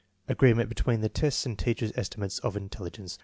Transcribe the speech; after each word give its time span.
AGREEMENT 0.27 0.67
BETWEEN 0.67 1.01
THE 1.01 1.09
TEBTS 1.09 1.45
AND 1.45 1.59
TEACHBES* 1.59 1.93
ESTIMATES 1.95 2.39
OF 2.39 2.57
INTELLIGENCE. 2.57 3.19